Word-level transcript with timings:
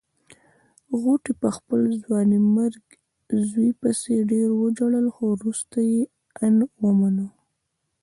غوټۍ 0.99 1.33
په 1.41 1.49
خپل 1.57 1.79
ځوانيمرګ 2.03 2.83
زوی 3.47 3.69
پسې 3.81 4.15
ډېر 4.31 4.47
وژړل 4.61 5.07
خو 5.15 5.25
روسته 5.43 5.79
يې 5.91 6.01
ان 6.43 6.55
ومانه. 6.83 7.27